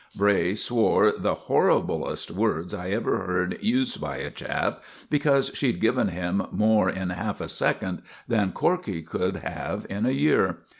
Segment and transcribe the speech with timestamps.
[0.15, 4.81] Bray swore the horriblest words I ever heard used by a chap,
[5.11, 10.09] because she'd given him more in half a second than Corkey could have in a
[10.11, 10.57] year.